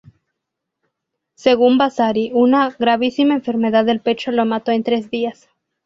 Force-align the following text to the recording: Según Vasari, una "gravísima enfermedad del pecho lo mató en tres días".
Según 1.35 1.77
Vasari, 1.77 2.31
una 2.33 2.71
"gravísima 2.71 3.35
enfermedad 3.35 3.85
del 3.85 3.99
pecho 3.99 4.31
lo 4.31 4.45
mató 4.45 4.71
en 4.71 4.81
tres 4.81 5.11
días". 5.11 5.47